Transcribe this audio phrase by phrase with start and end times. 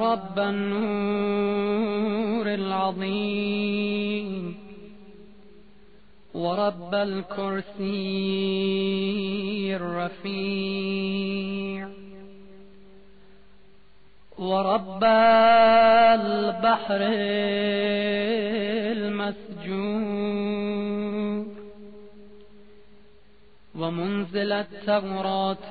[0.02, 4.56] رب النور العظيم
[6.34, 7.86] ورب الكرسي
[9.76, 11.83] الرفيع.
[14.38, 15.04] ورب
[16.14, 17.00] البحر
[18.96, 20.14] المسجور
[23.78, 25.70] ومنزل التوراة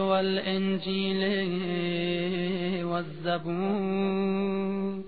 [0.00, 1.22] والإنجيل
[2.84, 5.02] والزبور.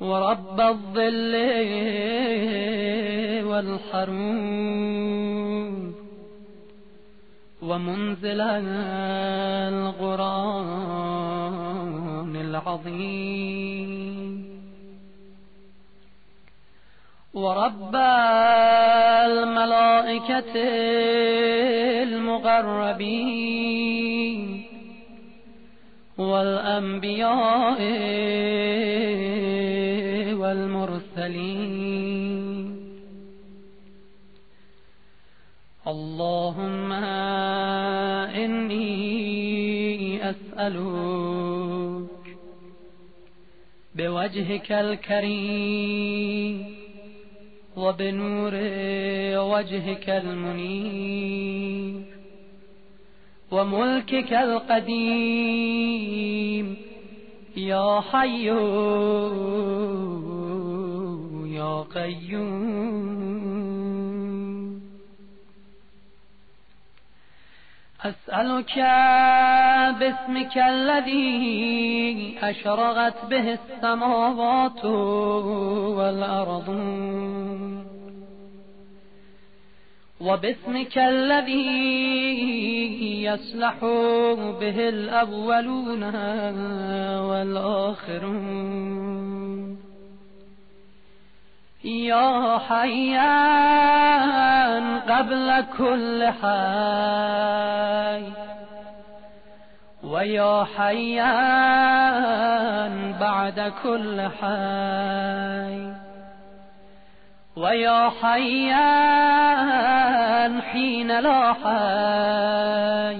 [0.00, 1.34] ورب الظل
[3.44, 5.53] والحرور
[7.68, 8.40] ومنزل
[10.00, 14.44] القرآن العظيم.
[17.34, 17.94] ورب
[19.26, 20.54] الملائكة
[22.02, 23.64] المقربين
[26.18, 27.80] والأنبياء
[30.34, 32.53] والمرسلين.
[35.94, 36.92] اللهم
[38.42, 42.08] إني أسألك
[43.94, 46.56] بوجهك الكريم
[47.76, 48.54] وبنور
[49.52, 52.02] وجهك المنير
[53.50, 55.56] وملكك القديم
[57.56, 58.46] يا حي
[61.56, 63.23] يا قيوم
[68.04, 68.76] أسألك
[69.98, 74.84] باسمك الذي أشرغت به السماوات
[75.94, 76.68] والأرض.
[80.20, 81.66] وباسمك الذي
[83.24, 83.74] يصلح
[84.60, 86.02] به الأولون
[87.20, 88.64] والآخرون.
[91.84, 93.84] يا حيان
[95.00, 96.44] قبل كل حي.
[100.04, 101.74] ويا حيان
[103.20, 105.92] بعد كل حي.
[107.56, 109.42] ويا حيان
[110.62, 113.18] حين لا حي.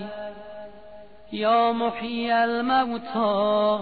[1.32, 3.78] يا محيي الموتى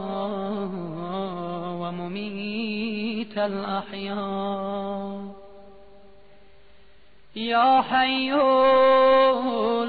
[2.13, 5.23] ومميت الأحياء.
[7.37, 8.31] يا حي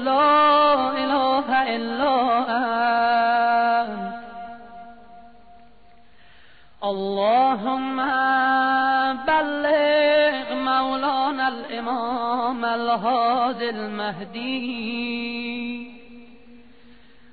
[0.02, 2.14] لا إله إلا
[3.82, 4.14] أنت.
[6.84, 7.96] اللهم
[9.26, 15.04] بلغ مولانا الإمام الهادي المهدي.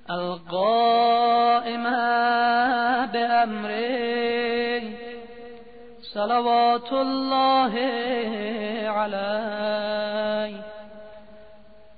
[0.09, 1.83] القائم
[3.13, 4.30] بأمره.
[6.13, 7.73] صلوات الله
[8.87, 10.61] عليه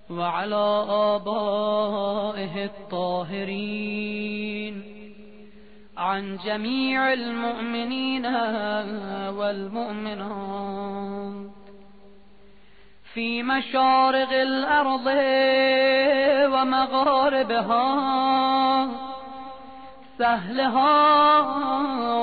[0.10, 4.04] وعلى آبائه الطاهرين
[5.98, 8.26] عن جميع المؤمنين
[9.38, 10.64] والمؤمنات
[13.14, 15.08] في مشارق الأرض
[16.54, 17.94] ومغاربها
[20.18, 21.40] سهلها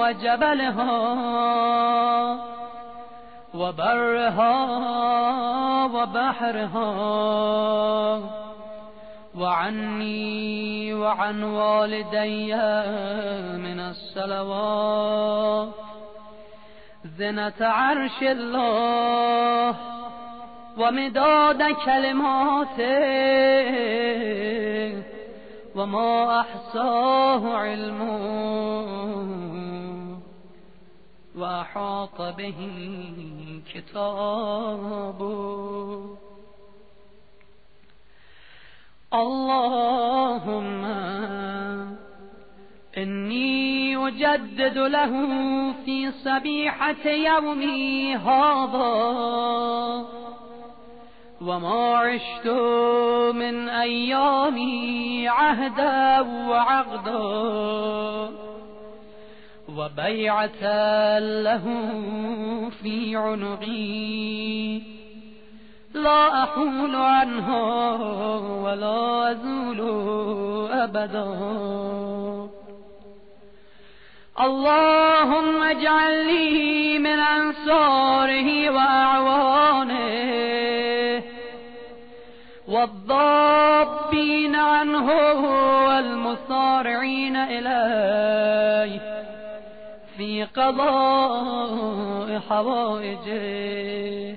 [0.00, 1.00] وجبلها
[3.54, 4.54] وبرها
[5.84, 6.90] وبحرها
[9.38, 12.54] وعني وعن والدي
[13.56, 15.68] من الصلوات
[17.18, 19.76] زنة عرش الله
[20.78, 23.00] ومداد كلماته
[25.80, 28.20] وما أحصاه علمه
[31.36, 32.58] وأحاط به
[33.74, 35.20] كتابه
[39.14, 40.84] اللهم
[42.98, 45.12] إني أجدد له
[45.84, 50.19] في صبيحة يومي هذا.
[51.40, 52.46] وما عشت
[53.34, 57.20] من أيامي عهدا وعقدا.
[59.76, 61.64] وبيعة له
[62.82, 64.80] في عنقي.
[65.94, 67.54] لا أحول عنه
[68.64, 69.80] ولا أزول
[70.72, 71.30] أبدا.
[74.40, 78.99] اللهم اجعل لي من أنصاره وأعوانه
[82.80, 85.06] والضابين عنه
[85.86, 89.00] والمصارعين إليه
[90.16, 94.36] في قضاء حوائجه.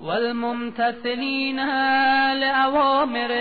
[0.00, 1.56] والممتثلين
[2.34, 3.38] لأوامره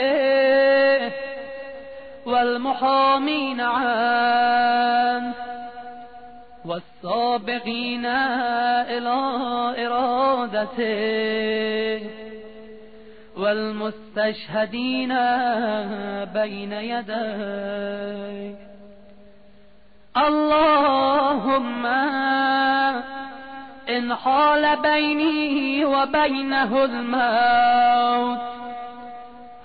[2.25, 5.33] والمحامين عنه
[6.65, 9.15] والسابقين إلى
[9.87, 11.37] إرادته.
[13.37, 15.13] والمستشهدين
[16.33, 18.55] بين يديه
[20.17, 21.85] اللهم
[23.89, 28.39] إن حال بيني وبينه الموت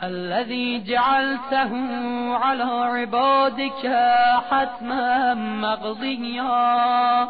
[0.03, 1.73] الذي جعلته
[2.37, 3.87] على عبادك
[4.51, 7.29] حتما مقضيا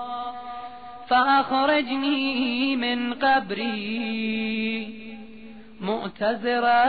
[1.09, 5.12] فأخرجني من قبري.
[5.83, 6.85] مؤتزرا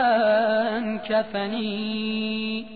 [1.08, 2.66] كفني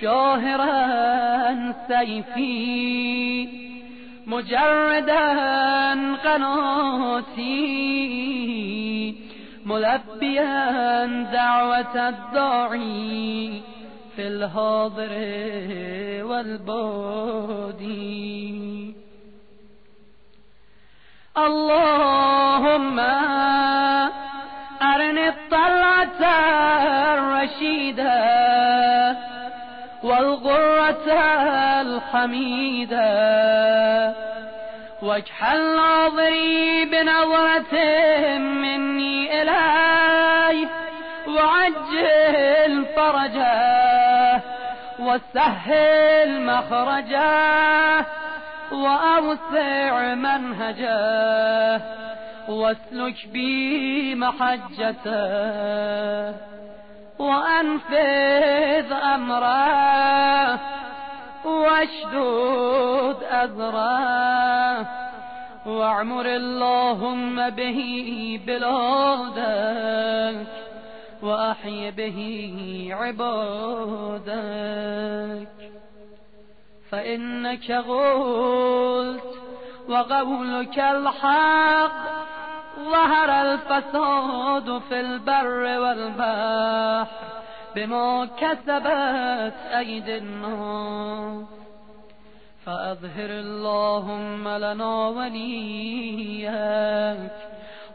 [0.00, 3.48] شاهرا سيفي
[4.26, 5.32] مجردا
[6.24, 7.52] قناتي
[9.66, 13.62] ملبيا دعوة الداعي
[14.16, 15.12] في الحاضر
[16.26, 17.82] والبادي
[21.38, 23.00] اللهم
[25.32, 26.22] الطلعة
[27.14, 28.12] الرشيدة
[30.02, 31.12] والغرة
[31.80, 33.02] الحميدة.
[35.02, 37.74] واجحل ناظري بنظرة
[38.38, 40.68] مني إليه
[41.28, 44.40] وعجل فرجه
[44.98, 48.06] وسهل مخرجه
[48.72, 52.01] وأوسع منهجه.
[52.52, 55.12] واسلك بي محجته
[57.18, 60.60] وأنفذ أمره
[61.44, 64.88] واشدود أذره
[65.66, 70.46] وأعمر اللهم به بلادك
[71.22, 74.32] وأحي به عبادك.
[76.90, 79.24] فإنك قلت
[79.88, 82.21] وقولك الحق
[82.78, 87.06] ظهر الفساد في البر والبحر
[87.76, 91.46] بما كسبت أيدي الناس.
[92.66, 96.52] فأظهر اللهم لنا وليك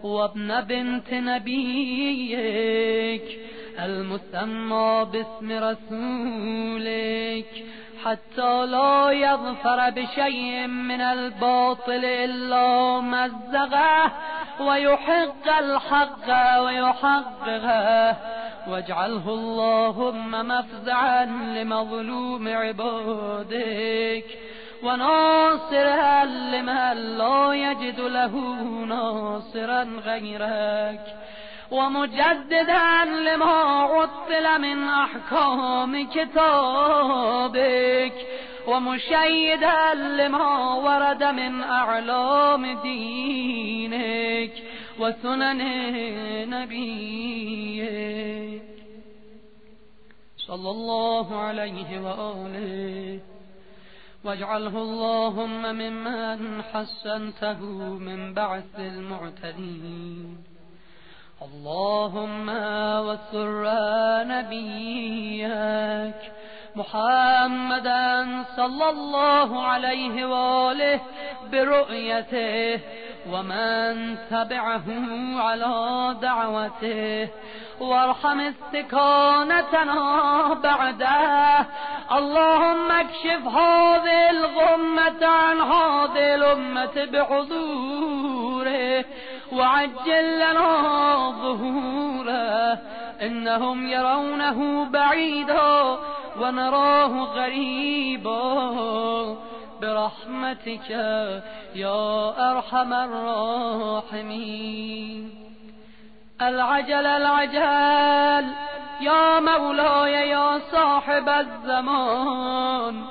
[0.03, 2.68] وابن بنت نبيك
[3.80, 7.45] المسمى باسم رسولك
[8.06, 14.12] حتى لا يظفر بشيء من الباطل إلا مزغه
[14.62, 18.15] ويحق الحق ويحققه.
[18.68, 24.25] واجعله اللهم مفزعا لمظلوم عبادك.
[24.83, 28.36] وناصرا لمن لا يجد له
[28.88, 31.01] ناصرا غيرك.
[31.71, 38.13] ومجددا لما عطل من أحكام كتابك.
[38.67, 44.51] ومشيدا لما ورد من أعلام دينك
[44.99, 45.61] وسنن
[46.49, 48.61] نبيك.
[50.37, 53.19] صلى الله عليه وآله.
[54.23, 57.59] واجعله اللهم ممن حسنته
[57.99, 60.44] من بعث المعتدين.
[61.42, 62.49] اللهم
[63.07, 63.63] وسر
[64.23, 66.36] نبيك.
[66.77, 70.99] محمدا صلى الله عليه وآله
[71.51, 72.79] برؤيته
[73.31, 74.83] ومن تبعه
[75.37, 77.29] على دعوته.
[77.79, 80.01] وارحم استكانتنا
[80.53, 81.65] بعده.
[82.11, 89.05] اللهم اكشف هذه الغمة عن هذه الأمة بحضوره
[89.51, 90.69] وعجل لنا
[91.31, 92.79] ظهوره.
[93.21, 95.97] إنهم يرونه بعيدا
[96.41, 98.67] ونراه غريبا.
[99.81, 100.89] برحمتك
[101.75, 104.44] يا أرحم الراحمين.
[106.41, 108.45] العجل العجل
[109.01, 113.03] يا مولاي يا صاحب الزمان.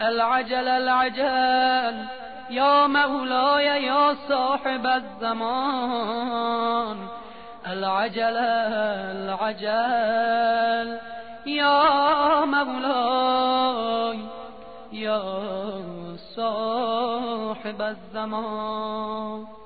[0.00, 2.04] العجل العجل
[2.50, 6.96] يا مولاي يا صاحب الزمان.
[7.66, 8.36] العجل
[9.16, 10.98] العجل
[11.46, 14.18] يا مولاي
[14.92, 15.22] یا
[16.36, 19.61] صاحب الزمان.